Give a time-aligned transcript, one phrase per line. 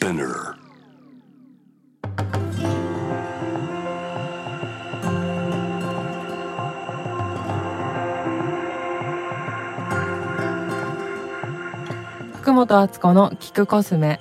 [0.00, 0.56] Spinner.
[12.32, 14.18] 福本敦子の聞くコスメ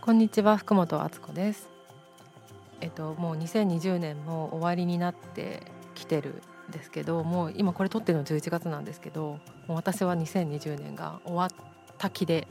[0.00, 1.68] こんにちは福本敦子です
[2.80, 5.60] えっともう2020年も終わりになって
[6.02, 11.50] きてるんですけどもう今これ撮ってるの11月なんですけどもう私は2020年が終わっ
[11.98, 12.46] た気で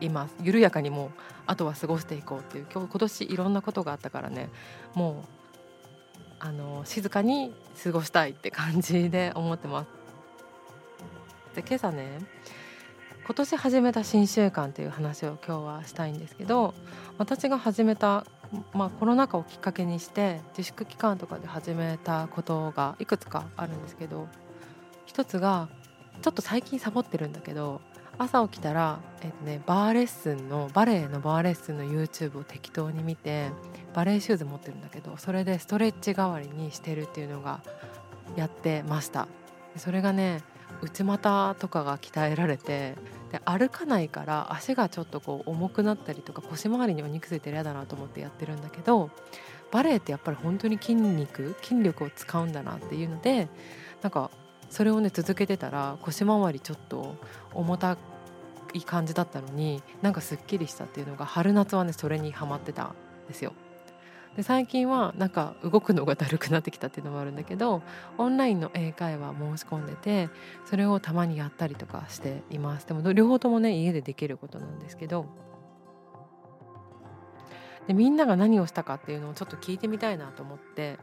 [0.00, 1.10] います緩やかにもう
[1.46, 4.48] あとは過ごしていこうっていう今日今年いろんなことがあったからね
[4.94, 5.40] もう
[6.40, 9.88] あの静かに過ごしたいって感じで思ってます。
[11.54, 12.18] で今朝ね
[13.26, 16.74] 今年始めた新習慣っていう話を今日はしたいんですけど
[17.18, 18.24] 私が始めた、
[18.72, 24.28] まあ、コロナ禍をきっかけにして自粛期間とかで始めたことがいくつかあるんですけど
[25.06, 25.68] 一つが
[26.22, 27.80] ちょっと最近サボってるんだけど
[28.18, 33.50] 朝起きたら、えっとね、バーレッスンのバレエのバーレッスンの YouTube を適当に見て
[33.94, 37.60] バレエシューズ持ってるんだけどそれでストレッチ代わりにしてるっていうのが
[38.36, 39.26] やってました。
[39.76, 40.42] それがね
[40.82, 42.94] 内股とかが鍛えられて
[43.30, 49.10] で歩かないから足がちょっとこう重くなったりとか腰回りにお肉ついてる嫌だなと思ってやってるんだけど
[49.70, 53.48] バレエってやっぱり本当に筋肉筋力を使うんだなっていうので
[54.02, 54.30] なんか
[54.68, 57.16] それをね続けてたら腰回りちょっと
[57.54, 57.96] 重た
[58.72, 62.94] い感じだったのになんかすっきりしたっていうのが春夏はねそれにハマってたん
[63.28, 63.52] ですよ。
[64.36, 67.82] で最近はなんか動くのがだるくなってきたっていうのもあるんだけど
[68.16, 70.28] オンラインの英会話申し込んでて
[70.64, 72.86] それをたまにやったりとかしています。
[72.86, 75.26] でも両方ともね家でできることなんですけど。
[77.86, 80.98] でみんなが何をしたかっていうのをちょっと聞いてみたいなと思って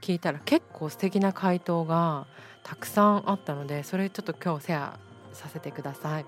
[0.00, 2.26] 聞いたら結構素敵な回答が
[2.62, 4.98] たくさんあったのでそれちょっと今日シェア
[5.32, 6.26] させてください。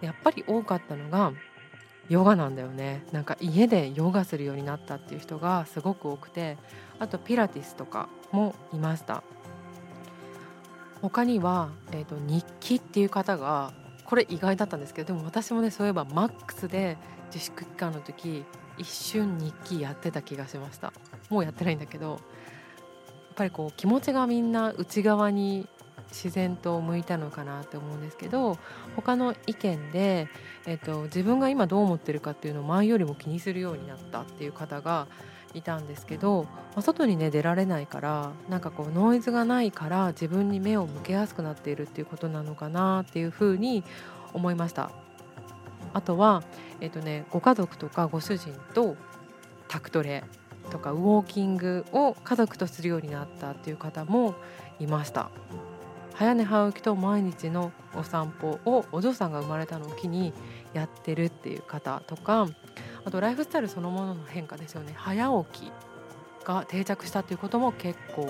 [0.00, 1.32] やっぱり多かったのが
[2.08, 3.04] ヨガなんだよね。
[3.12, 6.56] なんか家でヨガするようになったっていう人がすごく多くて
[6.98, 9.22] あとピラティスとかもいました。
[11.02, 13.72] 他には、えーと、日記っていう方が
[14.04, 16.96] これ意外だったんですけどでも私もねそういえばマックスで
[17.32, 18.44] 自粛期間の時
[18.78, 20.92] 一瞬日記やってた気がしました。
[21.28, 22.18] もうやってないんだけどやっ
[23.36, 25.68] ぱりこう気持ちがみんな内側に
[26.10, 28.58] 自然と向いたのかなって思うんですけど
[28.96, 30.28] 他の意見で、
[30.66, 35.06] えっと、自分が今どう思ってるかっていうのを前よりも気にするようになったっていう方が
[35.54, 43.84] いたんですけど、まあ、外にね出られないからなんかこうノイズがないから自分に目を向けやすくなっているっていうことなのかなっていうふうに
[44.32, 44.90] 思いました。
[45.94, 46.42] あとは、
[46.80, 48.96] えっとね、ご家族とかご主人と
[49.68, 50.24] タクトレ
[50.70, 54.34] とかウォーキングを家族とするようになったっていう方も
[54.78, 55.30] いました。
[56.18, 60.32] 早寝早起きと毎日のお散歩をお嬢さんが生まれたのを機に
[60.74, 62.48] やってるっていう方とか
[63.04, 64.92] あとライフスタイルそのものの変化ですよね。
[64.96, 65.72] 早起き
[66.44, 68.28] が定着したっていうことも結構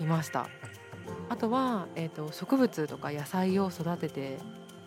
[0.00, 0.48] いました。
[1.28, 4.38] あとは、えーと、植物とか野菜を育てて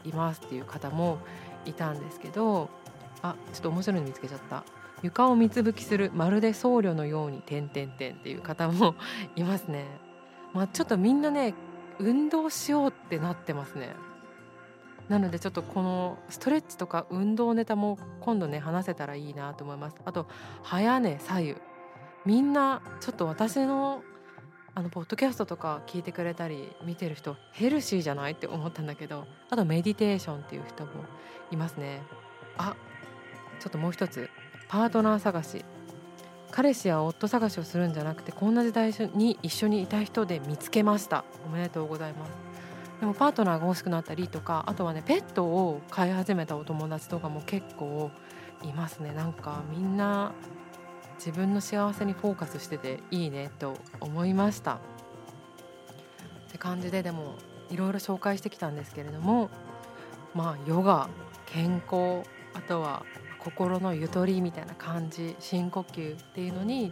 [0.03, 1.19] いますっていう方も
[1.65, 2.69] いたんですけど
[3.21, 4.63] あちょっと面白いの見つけちゃった。
[5.03, 8.95] 床を水拭きするまるで僧侶のように点々点っていう方も
[9.35, 9.85] いますね。
[10.53, 11.53] まあ、ちょっとみんなね
[11.99, 13.95] 運動しようってなってますね。
[15.09, 19.97] なのでちょっとこのストレッチとか運動ネタも今度ね話せたらいいなと思います。
[20.05, 20.27] あと
[20.63, 21.55] 早寝左右。
[22.25, 24.01] みんなちょっと私の
[24.75, 30.91] あのポッドキャストとか聞いてくれたり見てる人ヘルシーじゃないって思ったんだけどあとメディテーションっていう人も
[31.51, 32.01] いますね。
[32.57, 32.75] あ
[33.59, 34.29] ちょっともう一つ。
[34.67, 35.63] パートナー探し。
[36.55, 41.25] 彼氏や夫探しをするんじゃなくてこんな時代に一緒にいた人で見つけました。
[41.47, 42.31] おめでとうございます。
[42.99, 48.11] でもパートナーが欲しくなったりとかあとはねペットを飼い始めたお友達とかも結構
[48.61, 49.13] いますね。
[49.13, 50.31] なんかみんな
[51.15, 54.75] 自分の幸せにフォーカスしてていいねと思いました。
[54.75, 54.77] っ
[56.51, 57.33] て感じででも
[57.71, 59.49] いろいろ紹介してきたんですけれども
[60.35, 61.09] まあヨガ
[61.47, 62.21] 健康
[62.53, 63.03] あとは
[63.43, 66.91] 心のゆとりみたいな感じ深呼吸っていうのに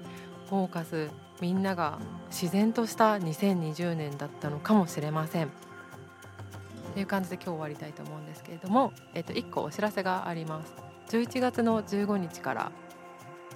[0.50, 1.10] フォーカス
[1.40, 1.98] みんなが
[2.30, 5.50] 自然とした2020年だったのかもしれません。
[6.94, 10.74] という感じで今日終わりたいと思うんですけれども、えっと、1個お知らせがあります。
[11.10, 12.72] 11月の15日から、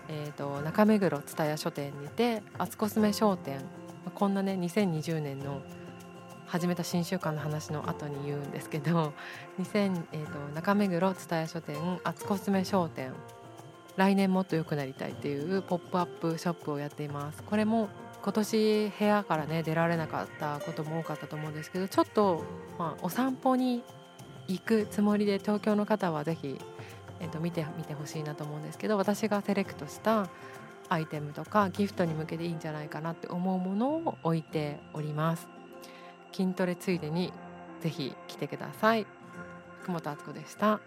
[0.08, 3.60] えーと、中目黒蔦屋書店にて「アツコスメ商店」
[4.16, 5.62] こんなね2020年の
[6.48, 9.14] 始めた新習慣の話の後に言うんですけど
[9.60, 13.14] 2000、えーと、中目黒蔦屋書店アツコスメ商店
[13.98, 17.42] 来年もっと良くなりたいっていうポップアップショップをやっています。
[17.44, 17.88] これも
[18.22, 22.44] 今年部屋からね出られなかったことも多かったと思うんですけどちょっと、
[22.80, 23.84] まあ、お散歩に
[24.48, 26.60] 行くつもりで東京の方は是非、
[27.20, 30.28] えー、と見てみてほしいなと思うんですけど私がセレクトした
[30.90, 35.55] アイテムとかギフトに向けていいんじゃないかなって思うものを置いております。
[36.36, 37.32] 筋トレついでに
[37.80, 39.08] 是非来てください。
[39.80, 40.82] 福本敦子でした。